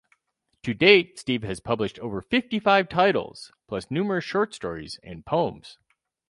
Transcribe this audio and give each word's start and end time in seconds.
To 0.63 0.73
date 0.73 1.19
Steve 1.19 1.43
has 1.43 1.59
published 1.59 1.99
over 1.99 2.23
fifty-five 2.23 2.89
titles 2.89 3.51
plus 3.67 3.91
numerous 3.91 4.23
short 4.25 4.55
stories 4.55 4.99
and 5.03 5.23
poems. 5.23 5.77